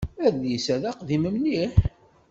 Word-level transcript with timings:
Adlis-a 0.25 0.75
d 0.81 0.83
aqdim 0.89 1.23
mliḥ. 1.33 1.73